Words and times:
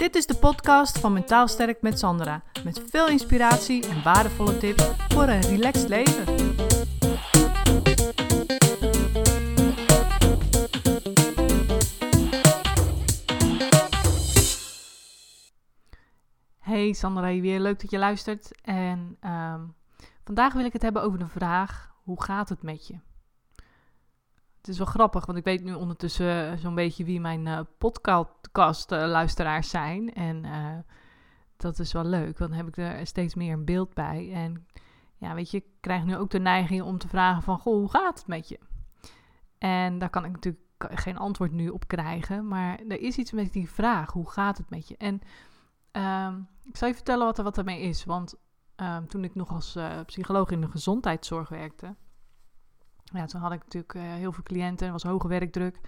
Dit 0.00 0.14
is 0.14 0.26
de 0.26 0.34
podcast 0.34 0.98
van 0.98 1.12
Mentaal 1.12 1.48
Sterk 1.48 1.82
met 1.82 1.98
Sandra. 1.98 2.42
Met 2.64 2.82
veel 2.90 3.08
inspiratie 3.08 3.88
en 3.88 4.02
waardevolle 4.02 4.58
tips 4.58 4.84
voor 5.08 5.22
een 5.22 5.40
relaxed 5.40 5.88
leven. 5.88 6.24
Hey 16.58 16.92
Sandra, 16.92 17.40
weer 17.40 17.60
leuk 17.60 17.80
dat 17.80 17.90
je 17.90 17.98
luistert. 17.98 18.60
En 18.62 19.16
ehm, 19.20 19.60
vandaag 20.24 20.52
wil 20.52 20.64
ik 20.64 20.72
het 20.72 20.82
hebben 20.82 21.02
over 21.02 21.18
de 21.18 21.28
vraag: 21.28 21.94
hoe 22.02 22.22
gaat 22.22 22.48
het 22.48 22.62
met 22.62 22.86
je? 22.86 23.09
Het 24.60 24.68
is 24.68 24.78
wel 24.78 24.86
grappig, 24.86 25.26
want 25.26 25.38
ik 25.38 25.44
weet 25.44 25.64
nu 25.64 25.74
ondertussen 25.74 26.58
zo'n 26.58 26.74
beetje 26.74 27.04
wie 27.04 27.20
mijn 27.20 27.46
uh, 27.46 27.60
podcast-luisteraars 27.78 29.70
zijn. 29.70 30.14
En 30.14 30.44
uh, 30.44 30.78
dat 31.56 31.78
is 31.78 31.92
wel 31.92 32.04
leuk, 32.04 32.38
want 32.38 32.50
dan 32.50 32.58
heb 32.58 32.68
ik 32.68 32.76
er 32.76 33.06
steeds 33.06 33.34
meer 33.34 33.52
een 33.52 33.64
beeld 33.64 33.94
bij. 33.94 34.32
En 34.32 34.66
ja, 35.16 35.34
weet 35.34 35.50
je, 35.50 35.56
ik 35.56 35.64
krijg 35.80 36.04
nu 36.04 36.16
ook 36.16 36.30
de 36.30 36.38
neiging 36.38 36.82
om 36.82 36.98
te 36.98 37.08
vragen 37.08 37.42
van, 37.42 37.58
goh, 37.58 37.74
hoe 37.74 37.90
gaat 37.90 38.18
het 38.18 38.26
met 38.26 38.48
je? 38.48 38.58
En 39.58 39.98
daar 39.98 40.10
kan 40.10 40.24
ik 40.24 40.32
natuurlijk 40.32 40.64
geen 40.78 41.18
antwoord 41.18 41.52
nu 41.52 41.68
op 41.68 41.88
krijgen, 41.88 42.48
maar 42.48 42.78
er 42.88 43.00
is 43.00 43.16
iets 43.16 43.32
met 43.32 43.52
die 43.52 43.70
vraag, 43.70 44.12
hoe 44.12 44.30
gaat 44.30 44.58
het 44.58 44.70
met 44.70 44.88
je? 44.88 44.96
En 44.96 45.20
uh, 45.92 46.34
ik 46.62 46.76
zal 46.76 46.88
je 46.88 46.94
vertellen 46.94 47.26
wat 47.26 47.38
er 47.38 47.44
wat 47.44 47.58
ermee 47.58 47.80
is, 47.80 48.04
want 48.04 48.34
ehm, 48.76 49.06
toen 49.06 49.24
ik 49.24 49.34
nog 49.34 49.50
als 49.50 49.78
psycholoog 50.06 50.50
in 50.50 50.60
de 50.60 50.70
gezondheidszorg 50.70 51.48
werkte 51.48 51.94
ja, 53.12 53.26
toen 53.26 53.40
had 53.40 53.52
ik 53.52 53.62
natuurlijk 53.62 53.94
uh, 53.94 54.02
heel 54.02 54.32
veel 54.32 54.42
cliënten, 54.42 54.86
er 54.86 54.92
was 54.92 55.02
hoge 55.02 55.28
werkdruk. 55.28 55.80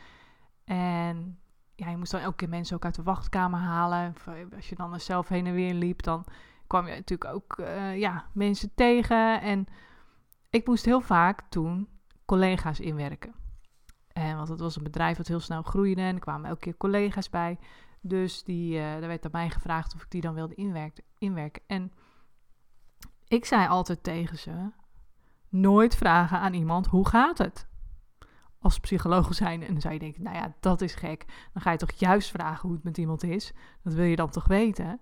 En 0.64 1.38
ja, 1.74 1.90
je 1.90 1.96
moest 1.96 2.10
dan 2.10 2.20
elke 2.20 2.36
keer 2.36 2.48
mensen 2.48 2.76
ook 2.76 2.84
uit 2.84 2.94
de 2.94 3.02
wachtkamer 3.02 3.60
halen. 3.60 4.14
Eh, 4.26 4.34
als 4.56 4.68
je 4.68 4.74
dan 4.74 5.00
zelf 5.00 5.28
heen 5.28 5.46
en 5.46 5.54
weer 5.54 5.74
liep, 5.74 6.02
dan 6.02 6.24
kwam 6.66 6.86
je 6.86 6.94
natuurlijk 6.94 7.34
ook 7.34 7.58
uh, 7.58 7.98
ja, 7.98 8.26
mensen 8.32 8.74
tegen. 8.74 9.40
En 9.40 9.66
ik 10.50 10.66
moest 10.66 10.84
heel 10.84 11.00
vaak 11.00 11.40
toen 11.48 11.88
collega's 12.24 12.80
inwerken. 12.80 13.34
En 14.12 14.36
want 14.36 14.48
het 14.48 14.60
was 14.60 14.76
een 14.76 14.82
bedrijf 14.82 15.16
dat 15.16 15.28
heel 15.28 15.40
snel 15.40 15.62
groeide 15.62 16.00
en 16.00 16.14
er 16.14 16.20
kwamen 16.20 16.48
elke 16.48 16.60
keer 16.60 16.76
collega's 16.76 17.30
bij. 17.30 17.58
Dus 18.00 18.44
die, 18.44 18.78
er 18.78 19.06
werd 19.06 19.24
aan 19.24 19.30
mij 19.32 19.50
gevraagd 19.50 19.94
of 19.94 20.02
ik 20.02 20.10
die 20.10 20.20
dan 20.20 20.34
wilde 20.34 20.54
inwerken. 21.18 21.62
En 21.66 21.92
ik 23.28 23.44
zei 23.44 23.68
altijd 23.68 24.02
tegen 24.02 24.38
ze: 24.38 24.70
nooit 25.52 25.96
vragen 25.96 26.38
aan 26.38 26.54
iemand 26.54 26.86
hoe 26.86 27.08
gaat 27.08 27.38
het. 27.38 27.68
Als 28.58 28.80
psycholoog 28.80 29.34
zijn 29.34 29.62
en 29.62 29.72
dan 29.72 29.80
zou 29.80 29.94
je 29.94 30.00
denken, 30.00 30.22
nou 30.22 30.36
ja, 30.36 30.54
dat 30.60 30.80
is 30.80 30.94
gek. 30.94 31.24
Dan 31.52 31.62
ga 31.62 31.70
je 31.70 31.78
toch 31.78 31.92
juist 31.92 32.30
vragen 32.30 32.62
hoe 32.62 32.72
het 32.72 32.84
met 32.84 32.98
iemand 32.98 33.22
is. 33.22 33.52
Dat 33.82 33.92
wil 33.92 34.04
je 34.04 34.16
dan 34.16 34.30
toch 34.30 34.46
weten? 34.46 35.00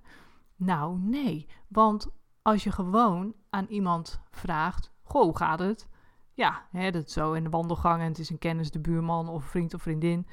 Nou, 0.56 0.98
nee. 0.98 1.48
Want 1.68 2.08
als 2.42 2.64
je 2.64 2.72
gewoon 2.72 3.34
aan 3.50 3.66
iemand 3.66 4.20
vraagt, 4.30 4.92
goh, 5.02 5.22
hoe 5.22 5.36
gaat 5.36 5.58
het? 5.58 5.88
Ja, 6.34 6.66
hè, 6.70 6.90
dat 6.90 7.10
zo 7.10 7.32
in 7.32 7.44
de 7.44 7.50
wandelgang 7.50 8.00
en 8.00 8.08
het 8.08 8.18
is 8.18 8.30
een 8.30 8.38
kennis, 8.38 8.70
de 8.70 8.80
buurman 8.80 9.28
of 9.28 9.44
vriend 9.44 9.74
of 9.74 9.82
vriendin. 9.82 10.26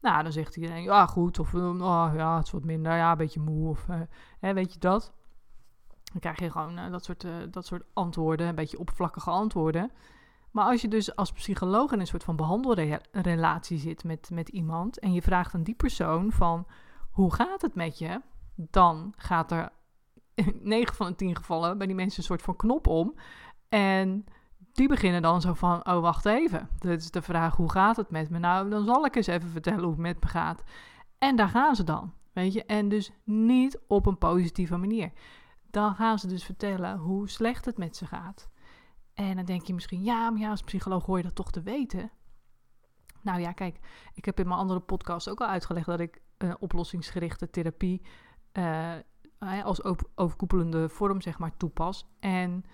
Nou, 0.00 0.22
dan 0.22 0.32
zegt 0.32 0.56
iedereen, 0.56 0.82
ja, 0.82 1.06
goed. 1.06 1.38
Of, 1.38 1.54
oh, 1.54 2.10
ja, 2.14 2.36
het 2.36 2.46
is 2.46 2.52
wat 2.52 2.64
minder, 2.64 2.96
ja, 2.96 3.10
een 3.10 3.16
beetje 3.16 3.40
moe. 3.40 3.68
Of, 3.68 3.86
uh, 3.88 4.00
hè, 4.40 4.54
weet 4.54 4.72
je 4.72 4.78
dat? 4.78 5.12
Dan 6.12 6.20
krijg 6.20 6.38
je 6.38 6.50
gewoon 6.50 6.78
uh, 6.78 6.90
dat, 6.90 7.04
soort, 7.04 7.24
uh, 7.24 7.32
dat 7.50 7.66
soort 7.66 7.82
antwoorden, 7.92 8.48
een 8.48 8.54
beetje 8.54 8.78
oppervlakkige 8.78 9.30
antwoorden. 9.30 9.90
Maar 10.50 10.64
als 10.64 10.80
je 10.80 10.88
dus 10.88 11.16
als 11.16 11.32
psycholoog 11.32 11.92
in 11.92 12.00
een 12.00 12.06
soort 12.06 12.24
van 12.24 12.36
behandelrelatie 12.36 13.78
zit 13.78 14.04
met, 14.04 14.30
met 14.32 14.48
iemand 14.48 14.98
en 14.98 15.12
je 15.12 15.22
vraagt 15.22 15.54
aan 15.54 15.62
die 15.62 15.74
persoon 15.74 16.32
van 16.32 16.66
hoe 17.10 17.34
gaat 17.34 17.62
het 17.62 17.74
met 17.74 17.98
je, 17.98 18.20
dan 18.54 19.14
gaat 19.16 19.50
er 19.50 19.72
9 20.62 20.94
van 20.94 21.06
de 21.06 21.14
10 21.14 21.36
gevallen 21.36 21.78
bij 21.78 21.86
die 21.86 21.96
mensen 21.96 22.18
een 22.18 22.24
soort 22.24 22.42
van 22.42 22.56
knop 22.56 22.86
om. 22.86 23.14
En 23.68 24.24
die 24.72 24.88
beginnen 24.88 25.22
dan 25.22 25.40
zo 25.40 25.54
van, 25.54 25.86
oh 25.86 26.00
wacht 26.00 26.26
even, 26.26 26.68
dit 26.78 27.00
is 27.00 27.10
de 27.10 27.22
vraag 27.22 27.56
hoe 27.56 27.70
gaat 27.70 27.96
het 27.96 28.10
met 28.10 28.30
me? 28.30 28.38
Nou, 28.38 28.70
dan 28.70 28.84
zal 28.84 29.04
ik 29.04 29.16
eens 29.16 29.26
even 29.26 29.48
vertellen 29.48 29.80
hoe 29.80 29.90
het 29.90 30.00
met 30.00 30.20
me 30.22 30.28
gaat. 30.28 30.62
En 31.18 31.36
daar 31.36 31.48
gaan 31.48 31.76
ze 31.76 31.84
dan, 31.84 32.12
weet 32.32 32.52
je. 32.52 32.64
En 32.64 32.88
dus 32.88 33.12
niet 33.24 33.78
op 33.86 34.06
een 34.06 34.18
positieve 34.18 34.76
manier 34.76 35.12
dan 35.70 35.94
gaan 35.94 36.18
ze 36.18 36.26
dus 36.26 36.44
vertellen 36.44 36.98
hoe 36.98 37.28
slecht 37.28 37.64
het 37.64 37.78
met 37.78 37.96
ze 37.96 38.06
gaat. 38.06 38.48
En 39.14 39.36
dan 39.36 39.44
denk 39.44 39.66
je 39.66 39.74
misschien, 39.74 40.02
ja, 40.02 40.30
maar 40.30 40.40
ja, 40.40 40.50
als 40.50 40.62
psycholoog 40.62 41.06
hoor 41.06 41.16
je 41.16 41.22
dat 41.22 41.34
toch 41.34 41.50
te 41.50 41.62
weten. 41.62 42.10
Nou 43.22 43.40
ja, 43.40 43.52
kijk, 43.52 43.78
ik 44.14 44.24
heb 44.24 44.38
in 44.40 44.48
mijn 44.48 44.60
andere 44.60 44.80
podcast 44.80 45.28
ook 45.28 45.40
al 45.40 45.46
uitgelegd 45.46 45.86
dat 45.86 46.00
ik 46.00 46.22
uh, 46.38 46.54
oplossingsgerichte 46.58 47.50
therapie 47.50 48.02
uh, 48.52 48.94
als 49.62 49.84
overkoepelende 50.14 50.88
vorm, 50.88 51.20
zeg 51.20 51.38
maar, 51.38 51.56
toepas. 51.56 52.06
En 52.20 52.64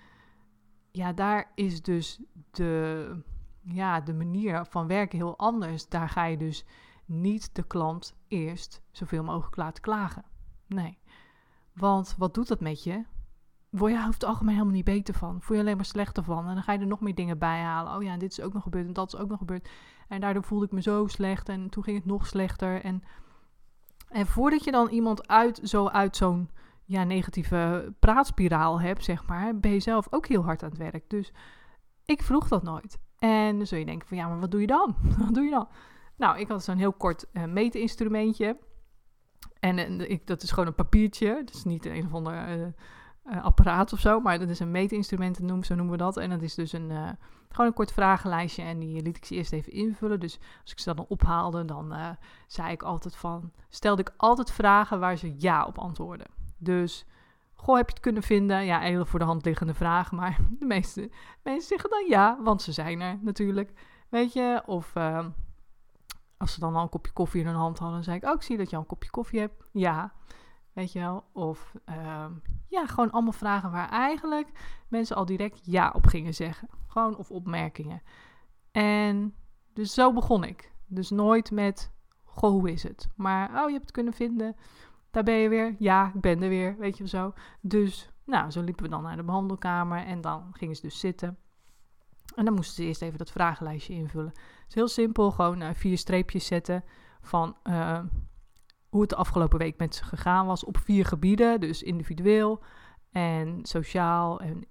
ja, 0.91 1.13
daar 1.13 1.51
is 1.55 1.81
dus 1.81 2.21
de, 2.51 3.21
ja, 3.61 4.01
de 4.01 4.13
manier 4.13 4.65
van 4.65 4.87
werken 4.87 5.17
heel 5.17 5.37
anders. 5.37 5.89
Daar 5.89 6.09
ga 6.09 6.25
je 6.25 6.37
dus 6.37 6.65
niet 7.05 7.55
de 7.55 7.63
klant 7.63 8.15
eerst 8.27 8.81
zoveel 8.91 9.23
mogelijk 9.23 9.55
laten 9.55 9.83
klagen. 9.83 10.25
Nee. 10.67 10.97
Want 11.77 12.15
wat 12.17 12.33
doet 12.33 12.47
dat 12.47 12.59
met 12.59 12.83
je? 12.83 13.03
Word 13.69 13.91
je 13.91 13.99
het 13.99 14.23
algemeen 14.23 14.53
helemaal 14.53 14.75
niet 14.75 14.85
beter 14.85 15.13
van. 15.13 15.41
Voel 15.41 15.55
je 15.55 15.61
alleen 15.61 15.75
maar 15.75 15.85
slechter 15.85 16.23
van. 16.23 16.47
En 16.47 16.53
dan 16.53 16.63
ga 16.63 16.73
je 16.73 16.79
er 16.79 16.87
nog 16.87 16.99
meer 16.99 17.15
dingen 17.15 17.37
bij 17.37 17.59
halen. 17.59 17.95
Oh 17.95 18.03
ja, 18.03 18.17
dit 18.17 18.31
is 18.31 18.41
ook 18.41 18.53
nog 18.53 18.63
gebeurd 18.63 18.87
en 18.87 18.93
dat 18.93 19.13
is 19.13 19.19
ook 19.19 19.29
nog 19.29 19.37
gebeurd. 19.37 19.69
En 20.07 20.21
daardoor 20.21 20.43
voelde 20.43 20.65
ik 20.65 20.71
me 20.71 20.81
zo 20.81 21.07
slecht 21.07 21.49
en 21.49 21.69
toen 21.69 21.83
ging 21.83 21.97
het 21.97 22.05
nog 22.05 22.27
slechter. 22.27 22.83
En, 22.83 23.03
en 24.09 24.25
voordat 24.25 24.63
je 24.63 24.71
dan 24.71 24.89
iemand 24.89 25.27
uit, 25.27 25.59
zo 25.63 25.87
uit 25.87 26.15
zo'n 26.15 26.49
ja, 26.85 27.03
negatieve 27.03 27.93
praatspiraal 27.99 28.81
hebt, 28.81 29.03
zeg 29.03 29.27
maar, 29.27 29.59
ben 29.59 29.71
je 29.71 29.79
zelf 29.79 30.07
ook 30.09 30.27
heel 30.27 30.43
hard 30.43 30.63
aan 30.63 30.69
het 30.69 30.77
werk. 30.77 31.09
Dus 31.09 31.33
ik 32.05 32.21
vroeg 32.21 32.47
dat 32.47 32.63
nooit. 32.63 32.99
En 33.17 33.57
dan 33.57 33.67
zul 33.67 33.77
je 33.77 33.85
denken 33.85 34.07
van 34.07 34.17
ja, 34.17 34.27
maar 34.27 34.39
wat 34.39 34.51
doe 34.51 34.61
je 34.61 34.67
dan? 34.67 34.95
wat 35.25 35.33
doe 35.33 35.43
je 35.43 35.51
dan? 35.51 35.67
Nou, 36.15 36.39
ik 36.39 36.47
had 36.47 36.63
zo'n 36.63 36.77
heel 36.77 36.93
kort 36.93 37.25
uh, 37.33 37.43
meetinstrumentje. 37.43 38.57
En, 39.59 40.09
ik, 40.09 40.27
dat 40.27 40.43
is 40.43 40.51
gewoon 40.51 40.67
een 40.67 40.75
papiertje. 40.75 41.43
Is 41.53 41.63
niet 41.63 41.85
een 41.85 42.05
of 42.05 42.13
ander 42.13 42.57
uh, 42.57 42.65
uh, 43.31 43.43
apparaat 43.43 43.93
of 43.93 43.99
zo. 43.99 44.19
Maar 44.19 44.39
dat 44.39 44.49
is 44.49 44.59
een 44.59 44.71
meetinstrument, 44.71 45.39
noem, 45.39 45.63
zo 45.63 45.75
noemen 45.75 45.97
we 45.97 46.03
dat. 46.03 46.17
En 46.17 46.29
dat 46.29 46.41
is 46.41 46.55
dus 46.55 46.73
een, 46.73 46.91
gewoon 47.49 47.67
een 47.67 47.73
kort 47.73 47.91
vragenlijstje. 47.91 48.63
En 48.63 48.79
die 48.79 49.01
liet 49.01 49.17
ik 49.17 49.25
ze 49.25 49.35
eerst 49.35 49.53
even 49.53 49.71
invullen. 49.71 50.19
Dus 50.19 50.39
als 50.61 50.71
ik 50.71 50.79
ze 50.79 50.93
dan 50.93 51.05
ophaalde, 51.07 51.65
dan 51.65 51.93
zei 52.47 52.71
ik 52.71 52.83
altijd 52.83 53.15
van... 53.15 53.51
Stelde 53.69 54.01
ik 54.01 54.13
altijd 54.17 54.51
vragen 54.51 54.99
waar 54.99 55.17
ze 55.17 55.33
ja 55.37 55.65
op 55.65 55.77
antwoorden. 55.77 56.27
Dus... 56.57 57.05
Goh, 57.53 57.75
heb 57.75 57.85
je 57.87 57.93
het 57.93 58.03
kunnen 58.03 58.23
vinden? 58.23 58.65
Ja, 58.65 58.79
hele 58.79 59.05
voor 59.05 59.19
de 59.19 59.25
hand 59.25 59.45
liggende 59.45 59.73
vragen. 59.73 60.17
Maar 60.17 60.37
de 60.59 60.65
meeste 60.65 61.09
mensen 61.43 61.67
zeggen 61.67 61.89
dan 61.89 62.05
ja, 62.09 62.37
want 62.43 62.61
ze 62.61 62.71
zijn 62.71 63.01
er 63.01 63.19
natuurlijk. 63.21 63.71
Weet 64.09 64.33
je, 64.33 64.61
of 64.65 64.95
ehm, 64.95 65.29
als 66.37 66.53
ze 66.53 66.59
dan 66.59 66.75
al 66.75 66.81
een 66.81 66.89
kopje 66.89 67.13
koffie 67.13 67.41
in 67.41 67.47
hun 67.47 67.55
hand 67.55 67.79
hadden, 67.79 68.03
zei 68.03 68.17
ik, 68.17 68.25
oh, 68.25 68.33
ik 68.33 68.41
zie 68.41 68.57
dat 68.57 68.69
je 68.69 68.75
al 68.75 68.81
een 68.81 68.87
kopje 68.87 69.09
koffie 69.09 69.39
hebt. 69.39 69.63
Ja, 69.71 70.13
weet 70.73 70.91
je 70.91 70.99
wel. 70.99 71.23
Of 71.33 71.73
uh, 71.89 72.25
ja, 72.67 72.85
gewoon 72.85 73.11
allemaal 73.11 73.31
vragen 73.31 73.71
waar 73.71 73.89
eigenlijk 73.89 74.51
mensen 74.87 75.15
al 75.15 75.25
direct 75.25 75.59
ja 75.65 75.91
op 75.95 76.05
gingen 76.05 76.33
zeggen. 76.33 76.69
Gewoon 76.87 77.17
of 77.17 77.31
opmerkingen. 77.31 78.01
En 78.71 79.35
dus 79.73 79.93
zo 79.93 80.13
begon 80.13 80.43
ik. 80.43 80.71
Dus 80.87 81.09
nooit 81.09 81.51
met, 81.51 81.91
goh, 82.23 82.49
hoe 82.49 82.71
is 82.71 82.83
het? 82.83 83.09
Maar, 83.15 83.49
oh, 83.49 83.65
je 83.65 83.71
hebt 83.71 83.85
het 83.85 83.91
kunnen 83.91 84.13
vinden. 84.13 84.55
Daar 85.11 85.23
ben 85.23 85.35
je 85.35 85.49
weer. 85.49 85.75
Ja, 85.79 86.11
ik 86.13 86.21
ben 86.21 86.41
er 86.41 86.49
weer, 86.49 86.77
weet 86.77 86.97
je 86.97 87.07
zo. 87.07 87.33
Dus, 87.61 88.09
nou, 88.25 88.51
zo 88.51 88.61
liepen 88.61 88.83
we 88.83 88.89
dan 88.89 89.03
naar 89.03 89.15
de 89.15 89.23
behandelkamer 89.23 90.05
en 90.05 90.21
dan 90.21 90.49
gingen 90.51 90.75
ze 90.75 90.81
dus 90.81 90.99
zitten. 90.99 91.37
En 92.35 92.45
dan 92.45 92.53
moesten 92.53 92.75
ze 92.75 92.83
eerst 92.83 93.01
even 93.01 93.17
dat 93.17 93.31
vragenlijstje 93.31 93.93
invullen. 93.93 94.33
Het 94.67 94.75
is 94.75 94.81
heel 94.81 95.03
simpel, 95.05 95.31
gewoon 95.31 95.61
uh, 95.61 95.69
vier 95.73 95.97
streepjes 95.97 96.45
zetten 96.45 96.83
van 97.21 97.57
uh, 97.63 97.99
hoe 98.89 99.01
het 99.01 99.09
de 99.09 99.15
afgelopen 99.15 99.59
week 99.59 99.77
met 99.77 99.95
ze 99.95 100.03
gegaan 100.03 100.45
was 100.45 100.63
op 100.63 100.77
vier 100.77 101.05
gebieden. 101.05 101.59
Dus 101.59 101.83
individueel 101.83 102.63
en 103.11 103.59
sociaal 103.61 104.39
en 104.39 104.65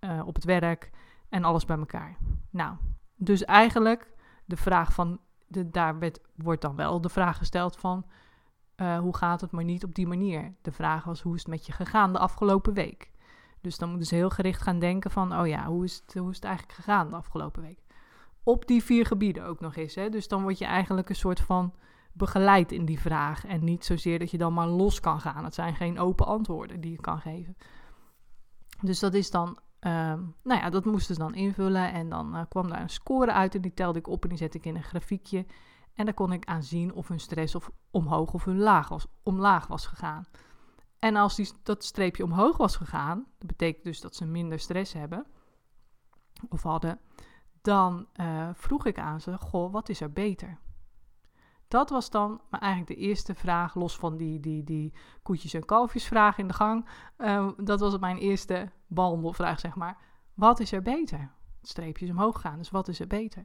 uh, 0.00 0.26
op 0.26 0.34
het 0.34 0.44
werk 0.44 0.90
en 1.28 1.44
alles 1.44 1.64
bij 1.64 1.78
elkaar. 1.78 2.16
Nou, 2.50 2.76
dus 3.16 3.44
eigenlijk 3.44 4.12
de 4.44 4.56
vraag 4.56 4.92
van, 4.92 5.20
de, 5.46 5.70
daar 5.70 5.98
werd, 5.98 6.20
wordt 6.34 6.62
dan 6.62 6.76
wel 6.76 7.00
de 7.00 7.08
vraag 7.08 7.36
gesteld 7.36 7.76
van 7.76 8.06
hoe 8.76 9.16
gaat 9.16 9.40
het, 9.40 9.50
maar 9.50 9.64
niet 9.64 9.84
op 9.84 9.94
die 9.94 10.06
manier. 10.06 10.54
De 10.62 10.72
vraag 10.72 11.04
was 11.04 11.22
hoe 11.22 11.34
is 11.34 11.40
het 11.40 11.50
met 11.50 11.66
je 11.66 11.72
gegaan 11.72 12.12
de 12.12 12.18
afgelopen 12.18 12.72
week. 12.72 13.10
Dus 13.60 13.78
dan 13.78 13.88
moeten 13.88 14.06
ze 14.06 14.14
heel 14.14 14.30
gericht 14.30 14.62
gaan 14.62 14.78
denken 14.78 15.10
van, 15.10 15.38
oh 15.38 15.46
ja, 15.46 15.66
hoe 15.66 15.84
is 15.84 16.02
het, 16.06 16.14
hoe 16.18 16.30
is 16.30 16.36
het 16.36 16.44
eigenlijk 16.44 16.74
gegaan 16.78 17.08
de 17.08 17.16
afgelopen 17.16 17.62
week? 17.62 17.83
Op 18.44 18.66
die 18.66 18.84
vier 18.84 19.06
gebieden 19.06 19.46
ook 19.46 19.60
nog 19.60 19.76
eens. 19.76 19.94
Hè? 19.94 20.08
Dus 20.08 20.28
dan 20.28 20.42
word 20.42 20.58
je 20.58 20.64
eigenlijk 20.64 21.08
een 21.08 21.16
soort 21.16 21.40
van 21.40 21.74
begeleid 22.12 22.72
in 22.72 22.84
die 22.84 23.00
vraag. 23.00 23.46
En 23.46 23.64
niet 23.64 23.84
zozeer 23.84 24.18
dat 24.18 24.30
je 24.30 24.38
dan 24.38 24.54
maar 24.54 24.68
los 24.68 25.00
kan 25.00 25.20
gaan. 25.20 25.44
Het 25.44 25.54
zijn 25.54 25.74
geen 25.74 25.98
open 25.98 26.26
antwoorden 26.26 26.80
die 26.80 26.90
je 26.90 27.00
kan 27.00 27.20
geven. 27.20 27.56
Dus 28.80 28.98
dat 28.98 29.14
is 29.14 29.30
dan, 29.30 29.58
ehm, 29.80 30.22
nou 30.42 30.60
ja, 30.60 30.70
dat 30.70 30.84
moesten 30.84 31.14
ze 31.14 31.20
dan 31.20 31.34
invullen. 31.34 31.92
En 31.92 32.08
dan 32.08 32.36
uh, 32.36 32.42
kwam 32.48 32.68
daar 32.68 32.80
een 32.80 32.90
score 32.90 33.32
uit 33.32 33.54
en 33.54 33.60
die 33.60 33.74
telde 33.74 33.98
ik 33.98 34.08
op 34.08 34.22
en 34.22 34.28
die 34.28 34.38
zette 34.38 34.58
ik 34.58 34.66
in 34.66 34.76
een 34.76 34.82
grafiekje. 34.82 35.46
En 35.94 36.04
daar 36.04 36.14
kon 36.14 36.32
ik 36.32 36.44
aan 36.44 36.62
zien 36.62 36.92
of 36.92 37.08
hun 37.08 37.20
stress 37.20 37.54
of 37.54 37.70
omhoog 37.90 38.32
of 38.32 38.44
hun 38.44 38.58
laag 38.58 38.88
was, 38.88 39.06
omlaag 39.22 39.66
was 39.66 39.86
gegaan. 39.86 40.26
En 40.98 41.16
als 41.16 41.34
die, 41.34 41.50
dat 41.62 41.84
streepje 41.84 42.24
omhoog 42.24 42.56
was 42.56 42.76
gegaan, 42.76 43.26
dat 43.38 43.46
betekent 43.46 43.84
dus 43.84 44.00
dat 44.00 44.16
ze 44.16 44.24
minder 44.24 44.58
stress 44.58 44.92
hebben 44.92 45.26
of 46.48 46.62
hadden, 46.62 46.98
dan 47.64 48.06
uh, 48.20 48.48
vroeg 48.52 48.86
ik 48.86 48.98
aan 48.98 49.20
ze: 49.20 49.38
Goh, 49.38 49.72
wat 49.72 49.88
is 49.88 50.00
er 50.00 50.12
beter? 50.12 50.58
Dat 51.68 51.90
was 51.90 52.10
dan 52.10 52.40
maar 52.50 52.60
eigenlijk 52.60 53.00
de 53.00 53.06
eerste 53.06 53.34
vraag, 53.34 53.74
los 53.74 53.96
van 53.96 54.16
die, 54.16 54.40
die, 54.40 54.64
die 54.64 54.92
koetjes- 55.22 55.54
en 55.54 55.64
kalfjesvraag 55.64 56.38
in 56.38 56.48
de 56.48 56.54
gang. 56.54 56.86
Uh, 57.18 57.48
dat 57.56 57.80
was 57.80 57.98
mijn 57.98 58.16
eerste 58.16 58.70
behandelvraag, 58.86 59.60
zeg 59.60 59.74
maar. 59.74 59.98
Wat 60.34 60.60
is 60.60 60.72
er 60.72 60.82
beter? 60.82 61.30
Streepjes 61.62 62.10
omhoog 62.10 62.40
gaan, 62.40 62.58
dus 62.58 62.70
wat 62.70 62.88
is 62.88 63.00
er 63.00 63.06
beter? 63.06 63.44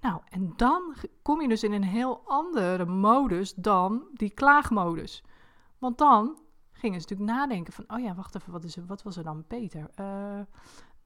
Nou, 0.00 0.20
en 0.28 0.52
dan 0.56 0.94
kom 1.22 1.40
je 1.40 1.48
dus 1.48 1.62
in 1.62 1.72
een 1.72 1.84
heel 1.84 2.22
andere 2.26 2.84
modus 2.84 3.54
dan 3.54 4.02
die 4.12 4.30
klaagmodus. 4.30 5.24
Want 5.78 5.98
dan 5.98 6.38
gingen 6.72 7.00
ze 7.00 7.06
natuurlijk 7.08 7.38
nadenken 7.38 7.72
van, 7.72 7.84
oh 7.88 8.00
ja, 8.00 8.14
wacht 8.14 8.34
even, 8.34 8.52
wat, 8.52 8.64
is 8.64 8.76
er, 8.76 8.86
wat 8.86 9.02
was 9.02 9.16
er 9.16 9.24
dan 9.24 9.44
beter? 9.48 9.90
Uh, 10.00 10.40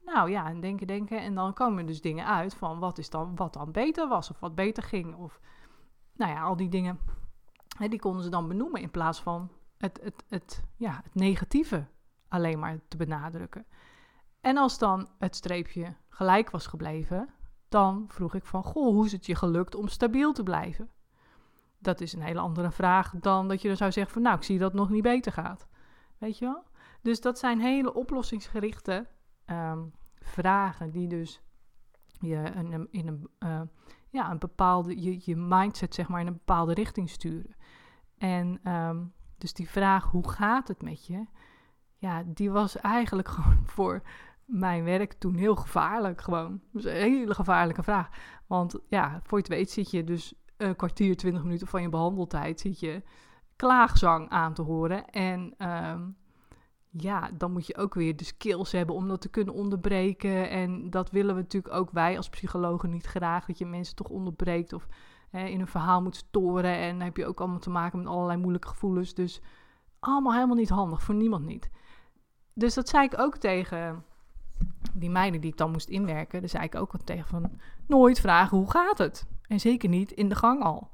nou 0.05 0.29
ja, 0.29 0.45
en 0.45 0.59
denken, 0.59 0.87
denken. 0.87 1.21
En 1.21 1.35
dan 1.35 1.53
komen 1.53 1.85
dus 1.85 2.01
dingen 2.01 2.25
uit 2.25 2.53
van 2.53 2.79
wat, 2.79 2.97
is 2.97 3.09
dan, 3.09 3.35
wat 3.35 3.53
dan 3.53 3.71
beter 3.71 4.07
was 4.07 4.29
of 4.29 4.39
wat 4.39 4.55
beter 4.55 4.83
ging. 4.83 5.15
Of 5.15 5.39
nou 6.13 6.31
ja, 6.31 6.41
al 6.41 6.55
die 6.55 6.69
dingen, 6.69 6.99
hè, 7.77 7.87
die 7.87 7.99
konden 7.99 8.23
ze 8.23 8.29
dan 8.29 8.47
benoemen 8.47 8.81
in 8.81 8.91
plaats 8.91 9.21
van 9.21 9.51
het, 9.77 9.99
het, 10.03 10.23
het, 10.27 10.63
ja, 10.77 10.99
het 11.03 11.15
negatieve 11.15 11.85
alleen 12.27 12.59
maar 12.59 12.79
te 12.87 12.97
benadrukken. 12.97 13.65
En 14.41 14.57
als 14.57 14.77
dan 14.77 15.07
het 15.17 15.35
streepje 15.35 15.95
gelijk 16.09 16.49
was 16.49 16.67
gebleven, 16.67 17.29
dan 17.69 18.05
vroeg 18.07 18.35
ik 18.35 18.45
van, 18.45 18.63
goh, 18.63 18.93
hoe 18.93 19.05
is 19.05 19.11
het 19.11 19.25
je 19.25 19.35
gelukt 19.35 19.75
om 19.75 19.87
stabiel 19.87 20.33
te 20.33 20.43
blijven? 20.43 20.89
Dat 21.79 22.01
is 22.01 22.13
een 22.13 22.21
hele 22.21 22.39
andere 22.39 22.71
vraag 22.71 23.13
dan 23.19 23.47
dat 23.47 23.61
je 23.61 23.67
dan 23.67 23.77
zou 23.77 23.91
zeggen 23.91 24.13
van, 24.13 24.21
nou, 24.21 24.35
ik 24.35 24.43
zie 24.43 24.59
dat 24.59 24.71
het 24.71 24.79
nog 24.79 24.89
niet 24.89 25.03
beter 25.03 25.31
gaat. 25.31 25.67
Weet 26.17 26.37
je 26.37 26.45
wel? 26.45 26.63
Dus 27.01 27.21
dat 27.21 27.39
zijn 27.39 27.59
hele 27.59 27.93
oplossingsgerichte 27.93 29.07
um, 29.45 29.93
vragen 30.15 30.91
die 30.91 31.07
dus 31.07 31.41
je 32.19 32.51
in, 32.55 32.87
in 32.91 33.07
een, 33.07 33.29
uh, 33.39 33.61
ja, 34.09 34.31
een 34.31 34.39
bepaalde, 34.39 35.01
je, 35.01 35.21
je 35.25 35.35
mindset 35.35 35.93
zeg 35.93 36.07
maar 36.07 36.21
in 36.21 36.27
een 36.27 36.33
bepaalde 36.33 36.73
richting 36.73 37.09
sturen. 37.09 37.55
En 38.17 38.71
um, 38.73 39.13
dus 39.37 39.53
die 39.53 39.69
vraag, 39.69 40.05
hoe 40.05 40.29
gaat 40.29 40.67
het 40.67 40.81
met 40.81 41.05
je? 41.05 41.25
Ja, 41.97 42.23
die 42.25 42.51
was 42.51 42.77
eigenlijk 42.77 43.27
gewoon 43.35 43.65
voor 43.65 44.01
mijn 44.45 44.83
werk 44.83 45.13
toen 45.13 45.35
heel 45.35 45.55
gevaarlijk 45.55 46.21
gewoon. 46.21 46.61
Dat 46.71 46.83
een 46.83 46.91
hele 46.91 47.33
gevaarlijke 47.33 47.83
vraag. 47.83 48.09
Want 48.47 48.79
ja, 48.87 49.19
voor 49.23 49.37
je 49.37 49.43
het 49.43 49.53
weet 49.53 49.71
zit 49.71 49.91
je 49.91 50.03
dus 50.03 50.33
een 50.57 50.75
kwartier, 50.75 51.17
twintig 51.17 51.43
minuten 51.43 51.67
van 51.67 51.81
je 51.81 51.89
behandeltijd... 51.89 52.59
zit 52.59 52.79
je 52.79 53.03
klaagzang 53.55 54.29
aan 54.29 54.53
te 54.53 54.61
horen. 54.61 55.09
En 55.09 55.53
um, 55.57 56.17
ja, 56.97 57.29
dan 57.37 57.51
moet 57.51 57.67
je 57.67 57.77
ook 57.77 57.93
weer 57.93 58.15
de 58.15 58.23
skills 58.23 58.71
hebben 58.71 58.95
om 58.95 59.07
dat 59.07 59.21
te 59.21 59.29
kunnen 59.29 59.53
onderbreken. 59.53 60.49
En 60.49 60.89
dat 60.89 61.11
willen 61.11 61.35
we 61.35 61.41
natuurlijk 61.41 61.73
ook 61.73 61.91
wij 61.91 62.17
als 62.17 62.29
psychologen 62.29 62.89
niet 62.89 63.05
graag. 63.05 63.45
Dat 63.45 63.57
je 63.57 63.65
mensen 63.65 63.95
toch 63.95 64.07
onderbreekt 64.07 64.73
of 64.73 64.87
hè, 65.29 65.45
in 65.45 65.59
een 65.59 65.67
verhaal 65.67 66.01
moet 66.01 66.15
storen. 66.15 66.75
En 66.75 66.89
dan 66.89 67.05
heb 67.05 67.17
je 67.17 67.25
ook 67.25 67.39
allemaal 67.39 67.59
te 67.59 67.69
maken 67.69 67.97
met 67.97 68.07
allerlei 68.07 68.39
moeilijke 68.39 68.67
gevoelens. 68.67 69.13
Dus 69.13 69.41
allemaal 69.99 70.33
helemaal 70.33 70.55
niet 70.55 70.69
handig, 70.69 71.03
voor 71.03 71.15
niemand 71.15 71.45
niet. 71.45 71.69
Dus 72.53 72.73
dat 72.73 72.89
zei 72.89 73.05
ik 73.05 73.19
ook 73.19 73.37
tegen 73.37 74.03
die 74.93 75.09
meiden 75.09 75.41
die 75.41 75.51
ik 75.51 75.57
dan 75.57 75.71
moest 75.71 75.89
inwerken. 75.89 76.39
Daar 76.39 76.49
zei 76.49 76.63
ik 76.63 76.75
ook 76.75 76.97
tegen 77.03 77.27
van, 77.27 77.51
nooit 77.87 78.19
vragen 78.19 78.57
hoe 78.57 78.71
gaat 78.71 78.97
het? 78.97 79.27
En 79.47 79.59
zeker 79.59 79.89
niet 79.89 80.11
in 80.11 80.29
de 80.29 80.35
gang 80.35 80.63
al. 80.63 80.89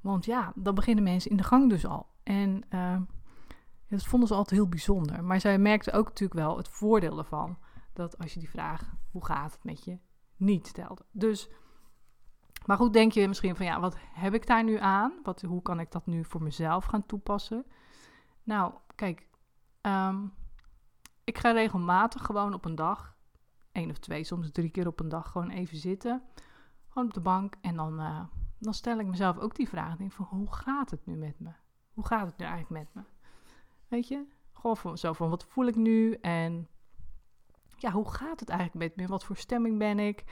Want 0.00 0.24
ja, 0.24 0.52
dan 0.54 0.74
beginnen 0.74 1.04
mensen 1.04 1.30
in 1.30 1.36
de 1.36 1.42
gang 1.42 1.68
dus 1.68 1.86
al. 1.86 2.06
En... 2.22 2.62
Uh, 2.74 2.96
dat 3.96 4.06
vonden 4.06 4.28
ze 4.28 4.34
altijd 4.34 4.60
heel 4.60 4.68
bijzonder. 4.68 5.24
Maar 5.24 5.40
zij 5.40 5.58
merkte 5.58 5.92
ook 5.92 6.08
natuurlijk 6.08 6.40
wel 6.40 6.56
het 6.56 6.68
voordeel 6.68 7.18
ervan. 7.18 7.58
Dat 7.92 8.18
als 8.18 8.34
je 8.34 8.40
die 8.40 8.50
vraag, 8.50 8.94
hoe 9.10 9.24
gaat 9.24 9.52
het 9.52 9.64
met 9.64 9.84
je, 9.84 9.98
niet 10.36 10.66
stelde. 10.66 11.04
Dus, 11.10 11.50
maar 12.66 12.76
goed, 12.76 12.92
denk 12.92 13.12
je 13.12 13.28
misschien 13.28 13.56
van 13.56 13.66
ja, 13.66 13.80
wat 13.80 13.96
heb 13.98 14.34
ik 14.34 14.46
daar 14.46 14.64
nu 14.64 14.78
aan? 14.78 15.12
Wat, 15.22 15.42
hoe 15.42 15.62
kan 15.62 15.80
ik 15.80 15.92
dat 15.92 16.06
nu 16.06 16.24
voor 16.24 16.42
mezelf 16.42 16.84
gaan 16.84 17.06
toepassen? 17.06 17.66
Nou, 18.42 18.74
kijk, 18.94 19.28
um, 19.82 20.32
ik 21.24 21.38
ga 21.38 21.50
regelmatig 21.50 22.22
gewoon 22.22 22.54
op 22.54 22.64
een 22.64 22.74
dag, 22.74 23.16
één 23.72 23.90
of 23.90 23.98
twee, 23.98 24.24
soms 24.24 24.50
drie 24.50 24.70
keer 24.70 24.86
op 24.86 25.00
een 25.00 25.08
dag, 25.08 25.30
gewoon 25.30 25.50
even 25.50 25.76
zitten. 25.76 26.22
Gewoon 26.88 27.08
op 27.08 27.14
de 27.14 27.20
bank. 27.20 27.54
En 27.60 27.76
dan, 27.76 28.00
uh, 28.00 28.24
dan 28.58 28.74
stel 28.74 28.98
ik 28.98 29.06
mezelf 29.06 29.38
ook 29.38 29.54
die 29.54 29.68
vraag. 29.68 29.96
Denk 29.96 30.12
van, 30.12 30.24
hoe 30.24 30.52
gaat 30.52 30.90
het 30.90 31.06
nu 31.06 31.16
met 31.16 31.40
me? 31.40 31.50
Hoe 31.92 32.06
gaat 32.06 32.26
het 32.26 32.38
nu 32.38 32.44
eigenlijk 32.44 32.84
met 32.84 32.94
me? 32.94 33.13
Weet 33.88 34.08
je? 34.08 34.24
Gewoon 34.52 34.76
van, 34.76 34.98
zo 34.98 35.12
van, 35.12 35.30
wat 35.30 35.44
voel 35.44 35.66
ik 35.66 35.76
nu? 35.76 36.12
En 36.12 36.68
ja, 37.76 37.90
hoe 37.90 38.10
gaat 38.10 38.40
het 38.40 38.48
eigenlijk 38.48 38.78
met 38.78 38.96
me? 38.96 39.12
Wat 39.12 39.24
voor 39.24 39.36
stemming 39.36 39.78
ben 39.78 39.98
ik? 39.98 40.24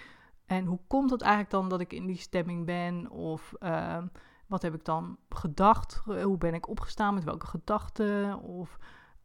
En 0.46 0.64
hoe 0.64 0.80
komt 0.86 1.10
het 1.10 1.20
eigenlijk 1.20 1.52
dan 1.52 1.68
dat 1.68 1.80
ik 1.80 1.92
in 1.92 2.06
die 2.06 2.16
stemming 2.16 2.66
ben? 2.66 3.10
Of 3.10 3.54
uh, 3.60 4.02
wat 4.46 4.62
heb 4.62 4.74
ik 4.74 4.84
dan 4.84 5.18
gedacht? 5.28 6.02
Hoe 6.04 6.38
ben 6.38 6.54
ik 6.54 6.68
opgestaan? 6.68 7.14
Met 7.14 7.24
welke 7.24 7.46
gedachten? 7.46 8.38
Of 8.38 8.78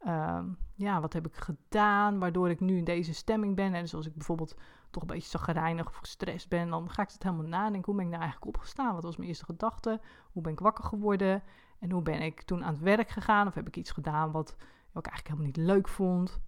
uh, 0.06 0.40
ja, 0.74 1.00
wat 1.00 1.12
heb 1.12 1.26
ik 1.26 1.34
gedaan 1.34 2.18
waardoor 2.18 2.50
ik 2.50 2.60
nu 2.60 2.76
in 2.76 2.84
deze 2.84 3.14
stemming 3.14 3.56
ben? 3.56 3.74
En 3.74 3.82
dus 3.82 3.94
als 3.94 4.06
ik 4.06 4.14
bijvoorbeeld 4.14 4.56
toch 4.90 5.02
een 5.02 5.08
beetje 5.08 5.38
zagrijnig 5.38 5.86
of 5.86 5.96
gestrest 5.96 6.48
ben, 6.48 6.68
dan 6.70 6.90
ga 6.90 7.02
ik 7.02 7.10
het 7.10 7.22
helemaal 7.22 7.46
nadenken. 7.46 7.84
Hoe 7.84 7.94
ben 7.94 8.04
ik 8.04 8.10
nou 8.10 8.22
eigenlijk 8.22 8.56
opgestaan? 8.56 8.94
Wat 8.94 9.02
was 9.02 9.16
mijn 9.16 9.28
eerste 9.28 9.44
gedachte? 9.44 10.00
Hoe 10.32 10.42
ben 10.42 10.52
ik 10.52 10.60
wakker 10.60 10.84
geworden? 10.84 11.42
En 11.78 11.90
hoe 11.90 12.02
ben 12.02 12.22
ik 12.22 12.42
toen 12.42 12.64
aan 12.64 12.72
het 12.72 12.82
werk 12.82 13.08
gegaan? 13.08 13.46
Of 13.46 13.54
heb 13.54 13.66
ik 13.66 13.76
iets 13.76 13.90
gedaan 13.90 14.30
wat, 14.30 14.56
ik 14.92 15.06
eigenlijk 15.06 15.26
helemaal 15.28 15.46
niet 15.46 15.56
leuk 15.56 15.88
vond? 15.88 16.40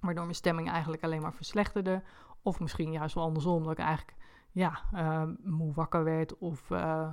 Waardoor 0.00 0.24
mijn 0.24 0.34
stemming 0.34 0.70
eigenlijk 0.70 1.04
alleen 1.04 1.22
maar 1.22 1.34
verslechterde. 1.34 2.02
Of 2.42 2.60
misschien 2.60 2.92
juist 2.92 3.14
wel 3.14 3.24
andersom, 3.24 3.62
dat 3.62 3.72
ik 3.72 3.78
eigenlijk 3.78 4.16
ja, 4.50 4.82
uh, 4.94 5.22
moe 5.42 5.72
wakker 5.72 6.04
werd 6.04 6.38
of 6.38 6.70
uh, 6.70 7.08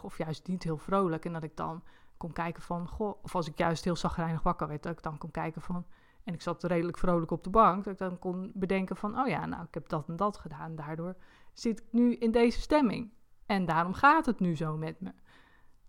of 0.00 0.18
juist 0.18 0.46
niet 0.46 0.62
heel 0.62 0.78
vrolijk. 0.78 1.24
En 1.24 1.32
dat 1.32 1.42
ik 1.42 1.56
dan 1.56 1.82
kon 2.16 2.32
kijken 2.32 2.62
van, 2.62 2.88
goh, 2.88 3.22
of 3.22 3.34
als 3.34 3.48
ik 3.48 3.58
juist 3.58 3.84
heel 3.84 3.96
zagrijnig 3.96 4.42
wakker 4.42 4.68
werd, 4.68 4.82
dat 4.82 4.92
ik 4.92 5.02
dan 5.02 5.18
kon 5.18 5.30
kijken 5.30 5.62
van, 5.62 5.86
en 6.28 6.34
ik 6.34 6.42
zat 6.42 6.64
redelijk 6.64 6.98
vrolijk 6.98 7.30
op 7.30 7.44
de 7.44 7.50
bank, 7.50 7.84
dat 7.84 7.92
ik 7.92 7.98
dan 7.98 8.18
kon 8.18 8.50
bedenken 8.54 8.96
van, 8.96 9.18
oh 9.18 9.28
ja, 9.28 9.46
nou, 9.46 9.64
ik 9.64 9.74
heb 9.74 9.88
dat 9.88 10.08
en 10.08 10.16
dat 10.16 10.38
gedaan. 10.38 10.76
Daardoor 10.76 11.16
zit 11.52 11.80
ik 11.80 11.86
nu 11.90 12.14
in 12.14 12.30
deze 12.30 12.60
stemming. 12.60 13.12
En 13.46 13.64
daarom 13.64 13.92
gaat 13.92 14.26
het 14.26 14.40
nu 14.40 14.56
zo 14.56 14.76
met 14.76 15.00
me. 15.00 15.12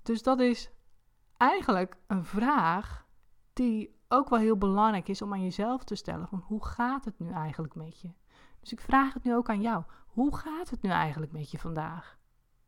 Dus 0.02 0.24
dat 0.24 0.40
is 0.40 0.72
eigenlijk 1.38 1.98
een 2.08 2.26
vraag 2.26 3.08
die 3.54 4.02
ook 4.08 4.30
wel 4.30 4.40
heel 4.40 4.58
belangrijk 4.58 5.08
is 5.08 5.22
om 5.22 5.34
aan 5.34 5.44
jezelf 5.44 5.84
te 5.84 5.96
stellen. 5.96 6.28
Van 6.28 6.44
hoe 6.46 6.66
gaat 6.66 7.06
het 7.06 7.20
nu 7.20 7.32
eigenlijk 7.32 7.76
met 7.76 8.02
je? 8.02 8.12
Dus 8.60 8.72
ik 8.72 8.82
vraag 8.82 9.14
het 9.14 9.24
nu 9.24 9.36
ook 9.36 9.50
aan 9.50 9.62
jou. 9.62 9.84
Hoe 10.08 10.36
gaat 10.36 10.70
het 10.70 10.82
nu 10.82 10.90
eigenlijk 10.90 11.32
met 11.32 11.52
je 11.52 11.60
vandaag? 11.60 12.18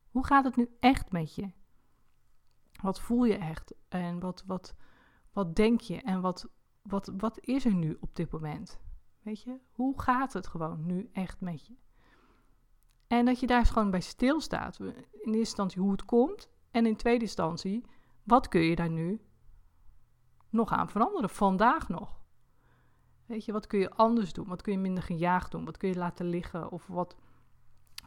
Hoe 0.10 0.26
gaat 0.26 0.44
het 0.44 0.56
nu 0.56 0.76
echt 0.80 1.12
met 1.12 1.36
je? 1.36 1.52
Wat 2.82 3.02
voel 3.02 3.24
je 3.24 3.38
echt? 3.38 3.74
En 3.90 4.20
wat, 4.20 4.44
wat, 4.46 4.76
wat 5.34 5.56
denk 5.56 5.82
je? 5.82 6.02
En 6.02 6.22
wat, 6.22 6.50
wat, 6.82 7.12
wat 7.18 7.40
is 7.40 7.66
er 7.66 7.74
nu 7.74 7.98
op 8.00 8.16
dit 8.16 8.32
moment? 8.32 8.80
Weet 9.22 9.42
je? 9.42 9.58
Hoe 9.72 10.02
gaat 10.02 10.34
het 10.34 10.48
gewoon 10.48 10.86
nu 10.86 11.10
echt 11.14 11.42
met 11.42 11.68
je? 11.68 11.76
En 13.08 13.26
dat 13.26 13.40
je 13.40 13.48
daar 13.48 13.66
gewoon 13.66 13.92
bij 13.92 14.02
stilstaat. 14.02 14.80
In 14.80 14.94
eerste 14.96 15.38
instantie 15.38 15.82
hoe 15.82 15.92
het 15.92 16.06
komt. 16.06 16.50
En 16.72 16.86
in 16.86 16.96
tweede 16.96 17.24
instantie, 17.24 17.86
wat 18.24 18.48
kun 18.48 18.62
je 18.62 18.76
daar 18.76 18.90
nu 18.90 19.22
nog 20.50 20.72
aan 20.72 20.90
veranderen? 20.90 21.30
Vandaag 21.30 21.90
nog. 21.90 22.20
Weet 23.26 23.46
je, 23.46 23.52
wat 23.52 23.68
kun 23.68 23.80
je 23.80 23.90
anders 23.90 24.34
doen? 24.34 24.48
Wat 24.48 24.62
kun 24.62 24.74
je 24.74 24.80
minder 24.80 25.04
gejaagd 25.04 25.52
doen? 25.52 25.66
Wat 25.66 25.78
kun 25.78 25.90
je 25.90 25.96
laten 25.96 26.26
liggen? 26.26 26.72
Of 26.72 26.88
wat 26.88 27.16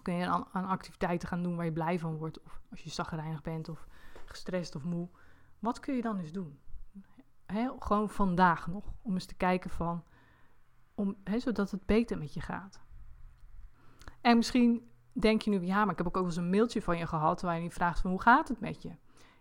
kun 0.02 0.14
je 0.14 0.26
aan, 0.26 0.44
aan 0.52 0.66
activiteiten 0.66 1.28
gaan 1.28 1.42
doen 1.42 1.56
waar 1.56 1.64
je 1.64 1.72
blij 1.72 1.98
van 1.98 2.16
wordt? 2.16 2.42
Of 2.42 2.62
als 2.70 2.80
je 2.80 2.90
zagrijnig 2.90 3.42
bent 3.42 3.68
of 3.68 3.86
gestrest 4.24 4.74
of 4.74 4.84
moe. 4.84 5.08
Wat 5.58 5.80
kun 5.80 5.94
je 5.94 6.02
dan 6.02 6.18
eens 6.18 6.32
doen? 6.32 6.58
Gewoon 7.78 8.08
vandaag 8.08 8.66
nog. 8.66 8.84
Om 9.02 9.12
eens 9.12 9.26
te 9.26 9.34
kijken 9.34 9.70
van, 9.70 10.04
om, 10.94 11.16
zodat 11.36 11.70
het 11.70 11.86
beter 11.86 12.18
met 12.18 12.34
je 12.34 12.40
gaat. 12.40 12.80
En 14.20 14.36
misschien 14.36 14.90
denk 15.12 15.42
je 15.42 15.50
nu, 15.50 15.60
ja, 15.60 15.84
maar 15.84 15.92
ik 15.92 15.98
heb 15.98 16.06
ook 16.06 16.24
eens 16.24 16.36
een 16.36 16.50
mailtje 16.50 16.82
van 16.82 16.98
je 16.98 17.06
gehad 17.06 17.42
waarin 17.42 17.62
je 17.62 17.70
vraagt 17.70 18.00
van 18.00 18.10
hoe 18.10 18.20
gaat 18.20 18.48
het 18.48 18.60
met 18.60 18.82
je? 18.82 18.96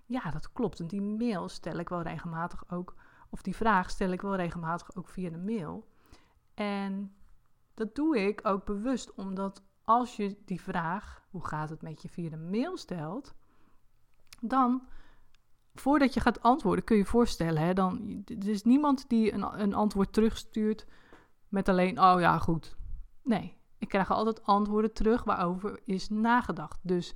Ja, 0.06 0.32
dat 0.32 0.52
klopt. 0.52 0.80
En 0.80 0.88
die 0.88 1.02
mail 1.02 1.50
stel 1.50 1.78
ik 1.78 1.90
wel 1.90 2.02
regelmatig 2.02 2.70
ook, 2.70 2.96
of 3.30 3.42
die 3.42 3.56
vraag 3.56 3.90
stel 3.90 4.12
ik 4.12 4.22
wel 4.22 4.36
regelmatig 4.36 4.96
ook 4.96 5.10
via 5.10 5.30
de 5.30 5.38
mail. 5.38 5.88
En 6.54 7.16
dat 7.74 7.96
doe 7.96 8.20
ik 8.20 8.40
ook 8.44 8.66
bewust, 8.66 9.14
omdat 9.14 9.64
als 9.84 10.16
je 10.16 10.38
die 10.46 10.62
vraag, 10.62 11.22
hoe 11.30 11.46
gaat 11.46 11.70
het 11.70 11.82
met 11.82 12.02
je, 12.02 12.10
via 12.10 12.30
de 12.30 12.38
mail 12.38 12.78
stelt, 12.78 13.34
dan, 14.42 14.88
voordat 15.74 16.14
je 16.14 16.20
gaat 16.20 16.42
antwoorden, 16.42 16.84
kun 16.84 16.96
je 16.96 17.02
je 17.02 17.08
voorstellen, 17.08 17.62
hè, 17.62 17.74
dan, 17.74 18.24
er 18.26 18.50
is 18.50 18.64
niemand 18.64 19.10
die 19.10 19.34
een, 19.34 19.62
een 19.62 19.74
antwoord 19.74 20.14
terugstuurt 20.14 20.88
met 21.48 21.70
alleen, 21.70 22.02
oh 22.02 22.20
ja, 22.20 22.38
goed. 22.38 22.76
Nee, 23.24 23.58
ik 23.78 23.90
krijg 23.90 24.12
altijd 24.12 24.44
antwoorden 24.44 24.94
terug 24.94 25.24
waarover 25.24 25.80
is 25.86 26.10
nagedacht. 26.10 26.80
Dus 26.82 27.16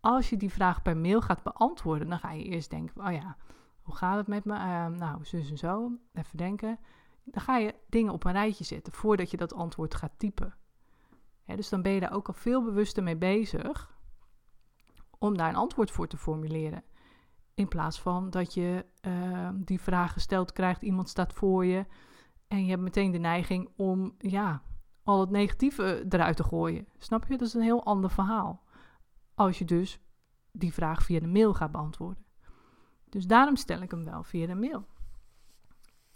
als 0.00 0.30
je 0.30 0.36
die 0.36 0.52
vraag 0.52 0.82
per 0.82 0.96
mail 0.96 1.20
gaat 1.20 1.42
beantwoorden, 1.42 2.08
dan 2.08 2.18
ga 2.18 2.32
je 2.32 2.44
eerst 2.44 2.70
denken: 2.70 3.06
oh 3.06 3.12
ja, 3.12 3.36
hoe 3.82 3.94
gaat 3.94 4.16
het 4.16 4.26
met 4.26 4.44
me? 4.44 4.54
Uh, 4.54 4.86
nou, 4.86 5.24
zus 5.24 5.50
en 5.50 5.58
zo. 5.58 5.92
Even 6.12 6.36
denken. 6.36 6.78
Dan 7.24 7.42
ga 7.42 7.56
je 7.56 7.74
dingen 7.88 8.12
op 8.12 8.24
een 8.24 8.32
rijtje 8.32 8.64
zetten 8.64 8.92
voordat 8.92 9.30
je 9.30 9.36
dat 9.36 9.54
antwoord 9.54 9.94
gaat 9.94 10.18
typen. 10.18 10.54
dus 11.44 11.68
dan 11.68 11.82
ben 11.82 11.92
je 11.92 12.00
daar 12.00 12.12
ook 12.12 12.28
al 12.28 12.34
veel 12.34 12.64
bewuster 12.64 13.02
mee 13.02 13.16
bezig 13.16 13.96
om 15.18 15.36
daar 15.36 15.48
een 15.48 15.56
antwoord 15.56 15.90
voor 15.90 16.06
te 16.06 16.16
formuleren. 16.16 16.82
In 17.58 17.68
plaats 17.68 18.00
van 18.00 18.30
dat 18.30 18.54
je 18.54 18.84
uh, 19.06 19.48
die 19.54 19.80
vraag 19.80 20.12
gesteld 20.12 20.52
krijgt, 20.52 20.82
iemand 20.82 21.08
staat 21.08 21.32
voor 21.32 21.64
je 21.64 21.86
en 22.48 22.64
je 22.64 22.70
hebt 22.70 22.82
meteen 22.82 23.10
de 23.10 23.18
neiging 23.18 23.68
om 23.76 24.14
ja, 24.18 24.62
al 25.02 25.20
het 25.20 25.30
negatieve 25.30 26.06
eruit 26.08 26.36
te 26.36 26.44
gooien. 26.44 26.88
Snap 26.98 27.26
je? 27.26 27.36
Dat 27.36 27.46
is 27.46 27.54
een 27.54 27.62
heel 27.62 27.84
ander 27.84 28.10
verhaal. 28.10 28.62
Als 29.34 29.58
je 29.58 29.64
dus 29.64 30.00
die 30.52 30.72
vraag 30.72 31.02
via 31.02 31.20
de 31.20 31.26
mail 31.26 31.54
gaat 31.54 31.72
beantwoorden. 31.72 32.24
Dus 33.08 33.26
daarom 33.26 33.56
stel 33.56 33.82
ik 33.82 33.90
hem 33.90 34.04
wel 34.04 34.22
via 34.22 34.46
de 34.46 34.54
mail. 34.54 34.86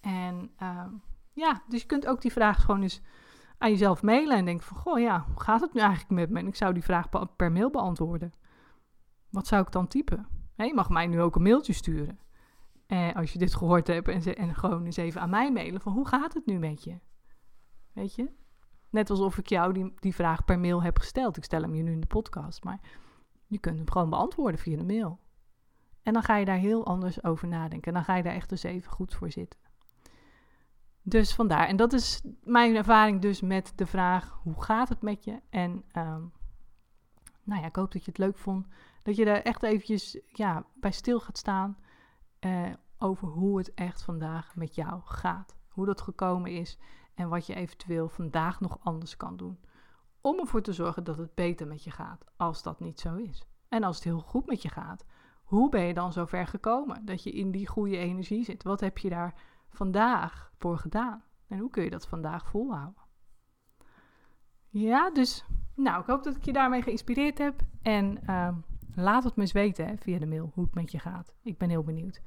En 0.00 0.50
uh, 0.62 0.84
ja, 1.32 1.62
dus 1.68 1.80
je 1.80 1.86
kunt 1.86 2.06
ook 2.06 2.20
die 2.20 2.32
vraag 2.32 2.64
gewoon 2.64 2.82
eens 2.82 3.00
aan 3.58 3.70
jezelf 3.70 4.02
mailen 4.02 4.36
en 4.36 4.44
denken 4.44 4.66
van, 4.66 4.76
goh 4.76 4.98
ja, 4.98 5.24
hoe 5.26 5.42
gaat 5.42 5.60
het 5.60 5.72
nu 5.72 5.80
eigenlijk 5.80 6.10
met 6.10 6.30
me? 6.30 6.38
En 6.38 6.46
ik 6.46 6.56
zou 6.56 6.72
die 6.72 6.84
vraag 6.84 7.08
per 7.36 7.52
mail 7.52 7.70
beantwoorden. 7.70 8.32
Wat 9.30 9.46
zou 9.46 9.62
ik 9.62 9.72
dan 9.72 9.88
typen? 9.88 10.40
Je 10.66 10.74
mag 10.74 10.88
mij 10.88 11.06
nu 11.06 11.20
ook 11.20 11.36
een 11.36 11.42
mailtje 11.42 11.72
sturen. 11.72 12.18
Eh, 12.86 13.14
als 13.14 13.32
je 13.32 13.38
dit 13.38 13.54
gehoord 13.54 13.86
hebt 13.86 14.08
en, 14.08 14.36
en 14.36 14.54
gewoon 14.54 14.84
eens 14.84 14.96
even 14.96 15.20
aan 15.20 15.30
mij 15.30 15.52
mailen 15.52 15.80
van 15.80 15.92
hoe 15.92 16.08
gaat 16.08 16.34
het 16.34 16.46
nu 16.46 16.58
met 16.58 16.84
je? 16.84 16.98
Weet 17.92 18.14
je? 18.14 18.30
Net 18.90 19.10
alsof 19.10 19.38
ik 19.38 19.48
jou 19.48 19.72
die, 19.72 19.94
die 19.98 20.14
vraag 20.14 20.44
per 20.44 20.58
mail 20.58 20.82
heb 20.82 20.98
gesteld. 20.98 21.36
Ik 21.36 21.44
stel 21.44 21.62
hem 21.62 21.74
je 21.74 21.82
nu 21.82 21.92
in 21.92 22.00
de 22.00 22.06
podcast, 22.06 22.64
maar 22.64 22.80
je 23.46 23.58
kunt 23.58 23.76
hem 23.76 23.90
gewoon 23.90 24.10
beantwoorden 24.10 24.60
via 24.60 24.76
de 24.76 24.84
mail. 24.84 25.20
En 26.02 26.12
dan 26.12 26.22
ga 26.22 26.36
je 26.36 26.44
daar 26.44 26.58
heel 26.58 26.86
anders 26.86 27.24
over 27.24 27.48
nadenken. 27.48 27.88
En 27.88 27.94
dan 27.94 28.04
ga 28.04 28.16
je 28.16 28.22
daar 28.22 28.34
echt 28.34 28.50
eens 28.50 28.62
even 28.62 28.92
goed 28.92 29.14
voor 29.14 29.30
zitten. 29.30 29.60
Dus 31.02 31.34
vandaar. 31.34 31.66
En 31.66 31.76
dat 31.76 31.92
is 31.92 32.22
mijn 32.42 32.76
ervaring 32.76 33.20
dus 33.20 33.40
met 33.40 33.72
de 33.76 33.86
vraag: 33.86 34.40
hoe 34.42 34.62
gaat 34.62 34.88
het 34.88 35.02
met 35.02 35.24
je? 35.24 35.40
En 35.50 35.70
um, 35.96 36.32
nou 37.42 37.60
ja, 37.60 37.66
ik 37.66 37.76
hoop 37.76 37.92
dat 37.92 38.04
je 38.04 38.10
het 38.10 38.20
leuk 38.20 38.38
vond. 38.38 38.66
Dat 39.02 39.16
je 39.16 39.24
er 39.24 39.42
echt 39.42 39.62
eventjes 39.62 40.20
ja, 40.26 40.64
bij 40.74 40.92
stil 40.92 41.20
gaat 41.20 41.38
staan. 41.38 41.78
Uh, 42.40 42.72
over 42.98 43.28
hoe 43.28 43.58
het 43.58 43.74
echt 43.74 44.02
vandaag 44.02 44.56
met 44.56 44.74
jou 44.74 45.00
gaat. 45.04 45.56
Hoe 45.68 45.86
dat 45.86 46.00
gekomen 46.00 46.50
is. 46.50 46.78
En 47.14 47.28
wat 47.28 47.46
je 47.46 47.54
eventueel 47.54 48.08
vandaag 48.08 48.60
nog 48.60 48.78
anders 48.82 49.16
kan 49.16 49.36
doen. 49.36 49.60
Om 50.20 50.38
ervoor 50.38 50.62
te 50.62 50.72
zorgen 50.72 51.04
dat 51.04 51.16
het 51.16 51.34
beter 51.34 51.66
met 51.66 51.84
je 51.84 51.90
gaat. 51.90 52.24
Als 52.36 52.62
dat 52.62 52.80
niet 52.80 53.00
zo 53.00 53.14
is. 53.14 53.46
En 53.68 53.82
als 53.82 53.96
het 53.96 54.04
heel 54.04 54.20
goed 54.20 54.46
met 54.46 54.62
je 54.62 54.68
gaat. 54.68 55.04
Hoe 55.44 55.68
ben 55.68 55.82
je 55.82 55.94
dan 55.94 56.12
zo 56.12 56.24
ver 56.24 56.46
gekomen 56.46 57.04
dat 57.04 57.22
je 57.22 57.30
in 57.32 57.50
die 57.50 57.66
goede 57.66 57.96
energie 57.96 58.44
zit? 58.44 58.62
Wat 58.62 58.80
heb 58.80 58.98
je 58.98 59.08
daar 59.08 59.34
vandaag 59.68 60.52
voor 60.58 60.78
gedaan? 60.78 61.24
En 61.48 61.58
hoe 61.58 61.70
kun 61.70 61.84
je 61.84 61.90
dat 61.90 62.08
vandaag 62.08 62.48
volhouden? 62.48 63.02
Ja, 64.68 65.10
dus 65.10 65.44
nou, 65.74 66.00
ik 66.00 66.06
hoop 66.06 66.22
dat 66.22 66.36
ik 66.36 66.44
je 66.44 66.52
daarmee 66.52 66.82
geïnspireerd 66.82 67.38
heb. 67.38 67.60
En 67.82 68.18
uh, 68.26 68.48
laat 68.94 69.24
het 69.24 69.36
me 69.36 69.42
eens 69.42 69.52
weten 69.52 69.98
via 69.98 70.18
de 70.18 70.26
mail 70.26 70.50
hoe 70.54 70.64
het 70.64 70.74
met 70.74 70.92
je 70.92 70.98
gaat. 70.98 71.34
Ik 71.42 71.58
ben 71.58 71.68
heel 71.68 71.82
benieuwd. 71.82 72.20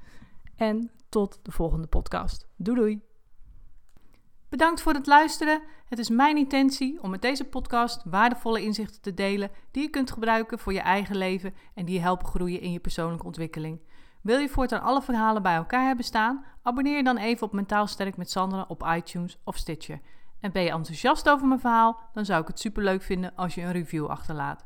En 0.55 0.91
tot 1.09 1.39
de 1.41 1.51
volgende 1.51 1.87
podcast. 1.87 2.47
Doei 2.55 2.79
doei! 2.79 3.01
Bedankt 4.49 4.81
voor 4.81 4.93
het 4.93 5.07
luisteren. 5.07 5.61
Het 5.85 5.99
is 5.99 6.09
mijn 6.09 6.37
intentie 6.37 7.01
om 7.01 7.09
met 7.09 7.21
deze 7.21 7.43
podcast 7.43 8.03
waardevolle 8.05 8.61
inzichten 8.61 9.01
te 9.01 9.13
delen 9.13 9.51
die 9.71 9.83
je 9.83 9.89
kunt 9.89 10.11
gebruiken 10.11 10.59
voor 10.59 10.73
je 10.73 10.79
eigen 10.79 11.17
leven 11.17 11.53
en 11.73 11.85
die 11.85 11.95
je 11.95 12.01
helpen 12.01 12.27
groeien 12.27 12.61
in 12.61 12.71
je 12.71 12.79
persoonlijke 12.79 13.25
ontwikkeling. 13.25 13.79
Wil 14.21 14.37
je 14.37 14.49
voortaan 14.49 14.81
alle 14.81 15.01
verhalen 15.01 15.41
bij 15.41 15.55
elkaar 15.55 15.85
hebben 15.85 16.05
staan? 16.05 16.45
Abonneer 16.61 16.97
je 16.97 17.03
dan 17.03 17.17
even 17.17 17.47
op 17.47 17.53
Mentaal 17.53 17.87
Sterk 17.87 18.17
met 18.17 18.29
Sandra 18.31 18.65
op 18.67 18.91
iTunes 18.95 19.37
of 19.43 19.57
Stitcher. 19.57 19.99
En 20.39 20.51
ben 20.51 20.63
je 20.63 20.71
enthousiast 20.71 21.29
over 21.29 21.47
mijn 21.47 21.59
verhaal? 21.59 21.99
Dan 22.13 22.25
zou 22.25 22.41
ik 22.41 22.47
het 22.47 22.59
superleuk 22.59 23.01
vinden 23.01 23.35
als 23.35 23.55
je 23.55 23.61
een 23.61 23.71
review 23.71 24.05
achterlaat. 24.05 24.65